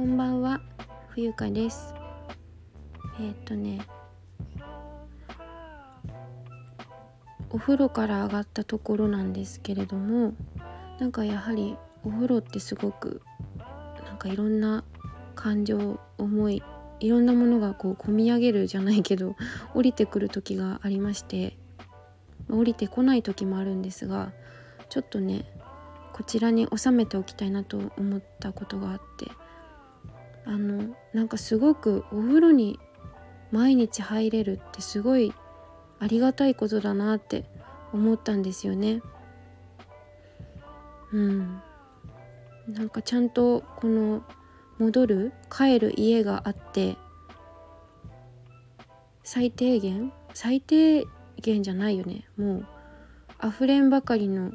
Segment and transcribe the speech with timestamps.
[0.00, 0.62] こんばんは、
[1.08, 1.94] 冬香です。
[3.18, 3.82] えーっ、とね、
[7.50, 10.32] お風呂から上がったところなんですけれども、
[10.98, 13.20] なんかやはりお風呂ってすごく
[14.06, 14.84] なんかいろんな
[15.34, 16.62] 感情、思い、
[17.00, 19.36] いろんなものがこう込み上げるじゃないけど
[19.74, 21.58] 降りてくる時がありまして、
[22.48, 24.32] 降りてこない時もあるんですが、
[24.88, 25.44] ちょっとね
[26.14, 29.26] こちらに収めておきたいなと思ったことがあって
[30.44, 32.78] あのなんかすごくお風呂に
[33.50, 35.32] 毎日入れるってすごい
[35.98, 37.44] ありがたいことだなって
[37.92, 39.02] 思ったんですよね。
[41.12, 41.60] うん、
[42.68, 44.22] なんかちゃんとこの
[44.78, 46.96] 戻る帰る家があって
[49.24, 51.04] 最低限最低
[51.40, 52.66] 限じゃないよねもう
[53.46, 54.52] 溢れんばかりの、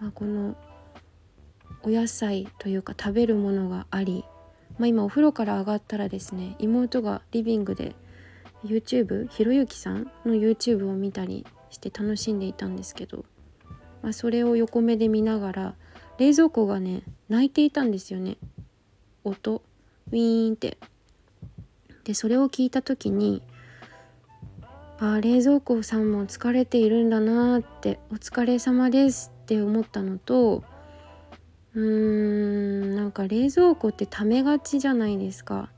[0.00, 0.56] まあ、この
[1.82, 4.24] お野菜というか食べるものがあり、
[4.78, 7.94] まあ、今お風呂から上がったらですね妹がリビングで
[8.64, 13.24] YouTube ひろゆきさんの YouTube を見たりして楽しんでいたんですけど、
[14.02, 15.74] まあ、それを横目で見ながら
[16.18, 18.36] 冷蔵庫がね泣いていたんですよね
[19.24, 19.62] 音
[20.10, 20.78] ウィーンって。
[22.04, 23.42] でそれを聞いた時に
[25.00, 30.62] あ冷蔵庫さんも疲れているんだなってお疲れ様ですって思ったのと
[31.76, 35.70] うーんなんか冷蔵庫ってためがちじゃないですか。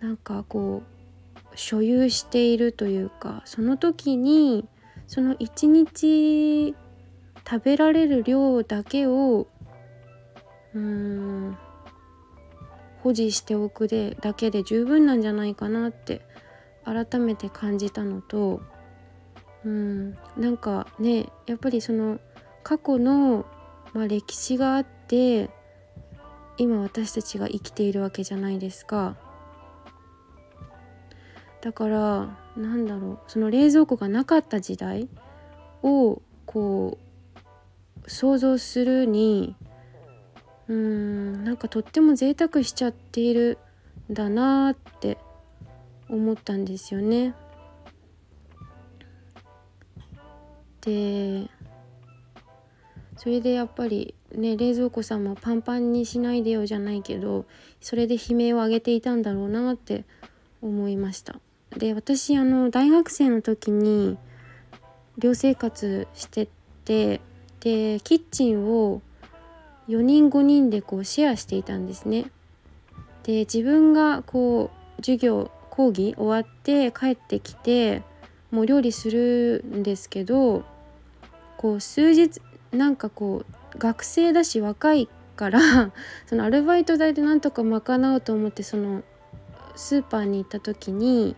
[0.00, 4.66] なんかこう所有しているというかその時に
[5.06, 6.74] その一日
[7.46, 9.46] 食べられる量だけを
[10.74, 11.58] うーん
[13.02, 16.22] 保持しておくでだけで十分なんじゃないかなって
[16.84, 18.62] 改めて感じたのと
[19.64, 22.20] うんなんかねやっぱりその
[22.62, 23.46] 過去の、
[23.92, 25.50] まあ、歴史があって
[26.58, 29.16] 今私たちが生きているわけじゃないですか
[31.60, 35.08] だからなんだろうその冷蔵庫がなかった時代
[35.82, 36.98] をこ
[38.04, 39.56] う想像するに
[40.68, 43.58] うーんなんかとっても贅沢しちゃっている
[44.10, 45.18] んだなって
[46.08, 47.34] 思ったんですよね。
[50.80, 51.48] で
[53.20, 57.44] それでやっぱりね冷蔵庫さんもパンパンにしないでよじゃないけど
[57.78, 60.06] それで悲鳴を上げていたんだろうなって
[60.62, 61.38] 思いました。
[61.76, 64.16] で私あの大学生の時に
[65.18, 66.48] 寮生活して
[66.86, 67.20] て
[67.60, 69.02] でキッチンを
[69.90, 72.30] 4人5人でこうシェアしていたんですね。
[73.24, 78.02] で自分がこう授業講義終わって帰ってきて
[78.50, 80.64] もう料理するんですけど
[81.58, 82.40] こう数日
[82.72, 83.44] なんかこ
[83.74, 85.92] う学生だし若いから
[86.26, 89.02] そのアルバイト代でなんとか賄おうと思ってその
[89.74, 91.36] スーパーに行った時に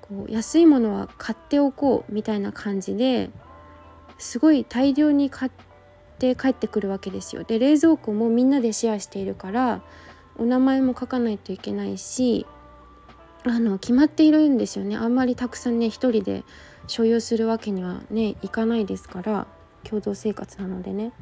[0.00, 3.30] こう安いものは買っておこうみたいな感じで
[4.18, 5.52] すごい大量に買っ
[6.18, 7.44] て帰ってくるわけですよ。
[7.44, 9.82] で冷蔵庫もみんなでシェアしているから
[10.38, 12.46] お名前も書かないといけないし
[13.44, 16.44] あの決まっているんですよねあんまりたくさんね一人で
[16.86, 19.46] 所有するわけにはねいかないですから
[19.84, 21.12] 共同生活なのでね。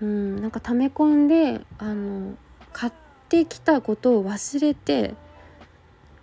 [0.00, 2.36] うんなんか溜め込んであの
[2.72, 2.92] 買っ
[3.28, 5.14] てきたことを忘れて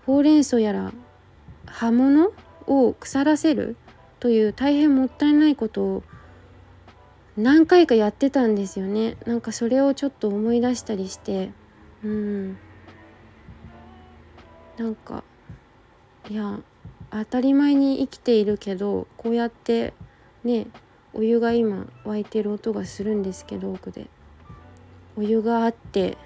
[0.06, 0.94] ほうれん草やら
[1.66, 2.32] 葉物
[2.68, 3.76] を腐らせる
[4.20, 6.04] という大変もったいないことを
[7.36, 9.18] 何回かやってたんですよね。
[9.26, 11.52] なんかそれをちょっと思い出したりして。
[12.02, 12.58] うん。
[14.78, 15.24] なんか
[16.30, 16.60] いや
[17.12, 19.94] 当たり前に生きているけどこうやって
[20.44, 20.68] ね
[21.16, 24.08] お湯が今沸いてる音がするんですけど奥で。
[25.18, 26.18] お湯があって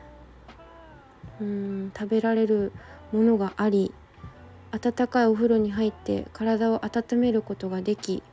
[1.40, 2.72] うん食べられる
[3.12, 3.94] ものがあり
[4.72, 8.24] 温かいお風呂に入って体を温めることができ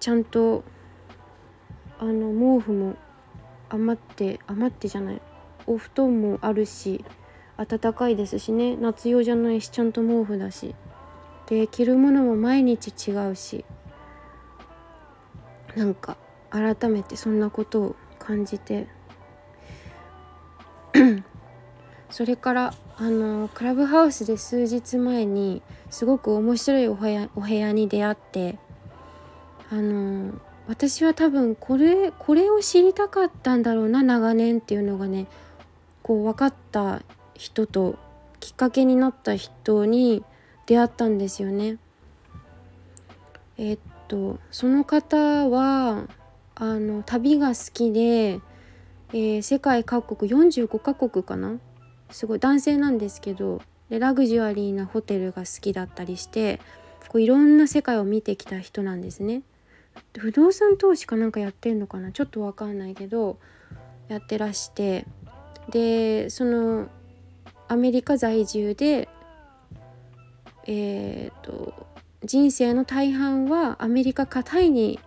[0.00, 0.64] ちゃんと
[1.98, 2.96] あの毛布も
[3.70, 5.22] 余って余ってじゃない
[5.66, 7.02] お布団もあるし
[7.56, 8.76] 暖かいですしね。
[8.76, 10.74] 夏用じゃないしちゃんと毛布だし。
[11.46, 13.64] で着るものも毎日違うし。
[15.76, 16.16] なんか
[16.50, 18.86] 改めてそんなことを感じて
[22.10, 28.58] それからあのクラブハウスで数日前にすごく面白いお部屋お部屋に出会って
[29.70, 30.34] あの
[30.66, 35.26] 私は多分これこれを知りたかったんだろうな長年っていうのがね
[36.02, 37.02] こう分かった
[37.34, 37.96] 人と
[38.40, 40.24] きっかけになった人に
[40.66, 41.78] 出会ったんですよね。
[43.58, 43.78] えっ
[44.10, 45.16] とその方
[45.48, 46.08] は
[46.56, 48.40] あの旅が好きで
[49.12, 51.58] えー、世界各国45カ国かな？
[52.10, 56.60] すごい男性なんですけどでラグジュアリーなホテルが好きだったりして
[57.08, 59.42] こういろんな世界を見てきた人なんですね。
[60.16, 62.12] 不動産投資かなんかやってんのかな？
[62.12, 63.38] ちょっとわかんないけど
[64.06, 65.06] やってらして
[65.70, 66.86] でその
[67.66, 69.08] アメリカ在住で
[70.66, 71.74] えーと、
[72.24, 75.00] 人生の大半はアメリカかタイに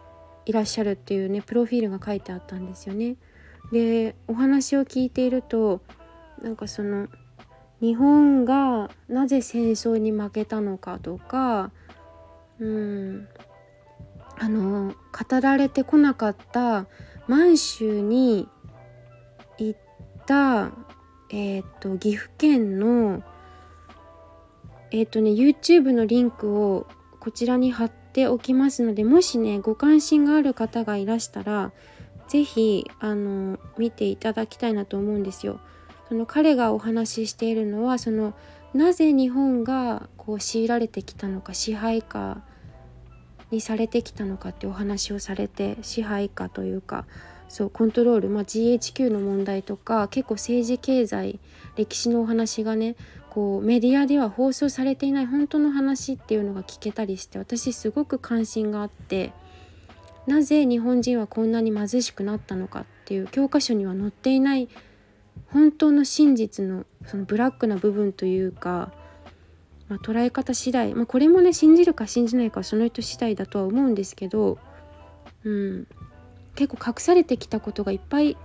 [0.46, 3.16] いらっしゃるっていうねプロフィールが書いてあったんですよね。
[3.72, 5.82] でお話を聞いていると
[6.42, 7.08] なんかその
[7.80, 11.72] 日本がなぜ戦争に負けたのかとか
[12.60, 13.28] うん
[14.40, 16.88] あの語られてこなかった
[17.28, 18.48] 満州に
[19.58, 19.80] 行っ
[20.26, 20.72] た、
[21.30, 23.24] えーと、岐阜県の
[24.92, 26.88] えっ、ー、とね YouTube のリンクを
[27.24, 31.72] こちらに貼っておきますのでもしねご関心がある方がいらしたら
[32.28, 35.62] 是非あの見ていただきたいなと思うんですよ。
[36.10, 38.34] その彼がお話ししているのはその
[38.74, 42.42] なぜ日本がこう強いられてきたのか支配下
[43.52, 47.06] にされてきたのかってお話をされて支配下というか
[47.48, 51.40] そうコントロール、まあ、GHQ の問題とか結構政治経済
[51.78, 52.98] 歴史のお話がね
[53.34, 59.34] こうメディアでは放送されていない本当の話っていうのが聞けたりして私すごく関心があって
[60.28, 64.70] なぜ日本人はこんなに貧しくなったのかっていう教科書には載っていない
[65.48, 68.92] 本当の真実のそのブラックな部分というか
[69.90, 74.58] まあ、捉え方次第、まあ、これもね信じるか信じないかその人次第だとは思うんですけど、
[75.44, 75.88] うん、
[76.56, 78.38] 結構隠されてきたことがいっぱい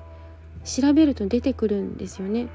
[0.64, 2.48] 調べると出てくるんですよね。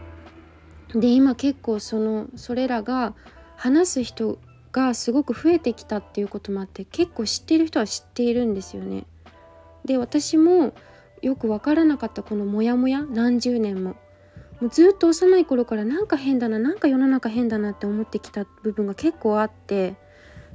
[0.93, 3.13] で今結構そのそれらが
[3.55, 4.39] 話す人
[4.71, 9.05] がすごく増えてきたっていうこともあって結構知っている人は知っているんですよね。
[9.85, 10.73] で私も
[11.21, 13.95] よく分からなかったこのモヤモヤ何十年も
[14.59, 19.95] もうずっと幼い頃からなんか変だななんか世の中変だなって思ってきた部分が結構あって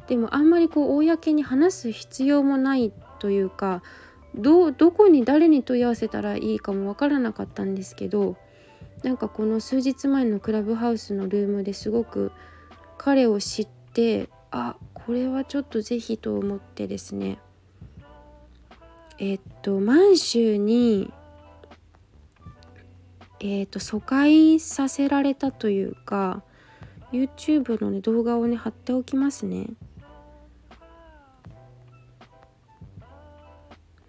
[0.08, 3.82] でもあんまりこう公に話す必要もないというか
[4.34, 8.36] どどこに誰に問い合わせたらいいかも分からなかったんですけど
[9.02, 12.32] なんかこの数日前のクラブハウスのルームですごく
[12.96, 17.38] 彼を知ってあこれはちょっと是非と思ってですね
[19.18, 21.12] えっと満州に
[23.40, 26.42] えーと、疎開させられたというか
[27.12, 29.68] YouTube の、ね、動画をね貼っておきますね。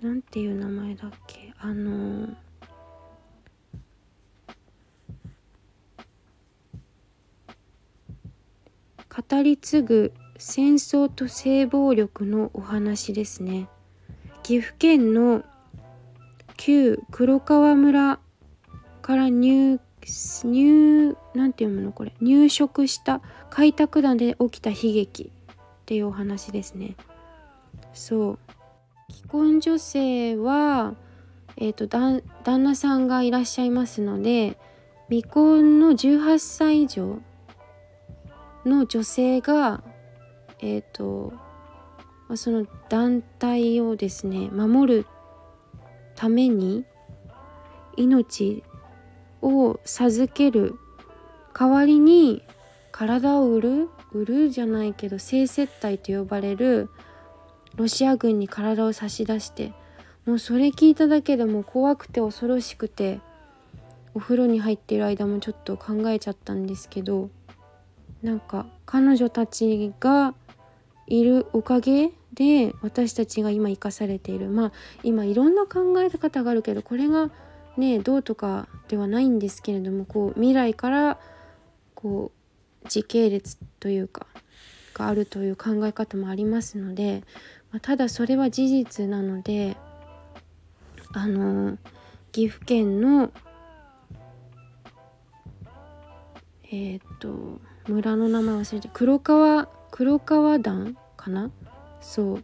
[0.02, 1.54] なんていう名前だっけ？
[1.60, 2.36] あのー、
[9.30, 13.68] 語り継ぐ戦争と性暴力のお話ですね。
[14.44, 15.44] 岐阜県の
[16.58, 18.20] 旧黒川村
[19.02, 19.80] から入
[20.44, 22.14] 入なんて読むのこれ？
[22.22, 25.56] 入植した開拓団で起きた悲劇っ
[25.86, 26.96] ていうお話ですね。
[27.94, 28.40] そう。
[29.12, 30.96] 既婚女性は
[31.62, 34.58] えーと、旦那さんがいらっしゃいますので
[35.10, 37.20] 未婚の18歳以上
[38.66, 39.84] の女性が
[40.60, 41.34] えっ、ー、と
[42.36, 45.06] その団体をですね守る
[46.16, 46.86] ために
[47.96, 48.64] 命
[49.42, 50.76] を授ける。
[51.58, 52.44] 代わりに
[52.92, 53.90] 体を売る。
[54.12, 56.90] 売るじゃないけど性接待と呼ばれる。
[57.76, 59.74] ロシア軍に体を差し出して。
[60.26, 63.20] もうそれ聞いただけでも怖くて恐ろしくて。
[64.16, 67.30] お風呂に入っている間もちょっと考えちゃったんですけど。
[68.24, 70.34] なんか彼女たちが
[71.08, 74.50] いるおかげで私たちが今生かされている。
[74.50, 74.72] まあ
[75.04, 77.32] 今いろんな考え方があるけどこれが
[77.78, 81.20] ねどうとかではないんですけれどもこう未来から
[81.96, 82.32] こ
[82.84, 84.28] う時系列というか
[84.94, 87.24] があるという考え方もありますので、
[87.72, 89.78] まあ、ただそれは事実なので
[91.14, 91.78] あの
[92.32, 93.32] 岐阜県の
[96.72, 97.60] えっ、と
[97.90, 101.52] 村の名前忘れて黒川黒川団かな？
[102.02, 102.44] そう。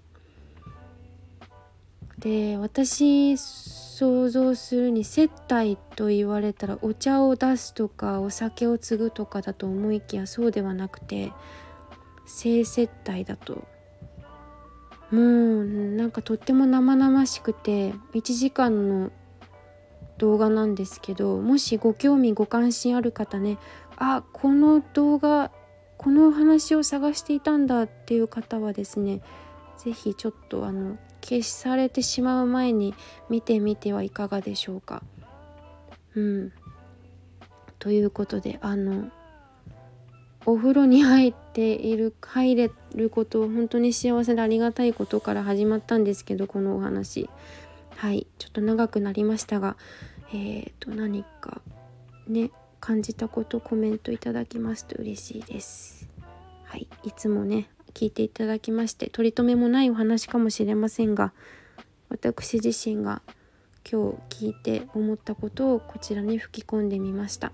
[2.18, 11.32] で私想像するに接待と言われたらお茶を出すとかお酒を継ぐとかだと思いきやそうではなくて
[12.26, 13.68] 性接待だと。
[15.12, 19.12] もうなんかとっても生々しくて1時間の
[20.18, 23.60] 動画なんですけどもしご興味ご関心ある方ね
[23.98, 25.52] あこの動画
[25.98, 29.22] この話を探していたんだっていう方はですね
[29.78, 32.94] 是非ちょっとあの消されてしまう前に
[33.30, 35.02] 見てみてはいかがでしょうか。
[36.16, 36.52] うん。
[37.80, 39.10] ということであの
[40.46, 47.30] お風呂に入っている入れることを本当に幸せでありがたいことから始まったんですけどこのお話。
[47.96, 48.28] はい。
[48.38, 49.78] ちょっと長くなりましたが
[50.30, 51.62] えーと何か
[52.28, 52.52] ね。
[52.86, 56.08] 感じたことコメントいただきますと嬉しいです。
[56.66, 61.34] はいいつもね聞いていただきまして取り留めもないお話かもしれませんが
[62.10, 63.24] 私自身が
[63.90, 67.54] 今日聞いて思ったことをこちらに吹き込んでみました。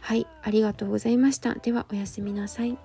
[0.00, 1.54] はいありがとうございました。
[1.54, 2.78] ではおやすみなさい。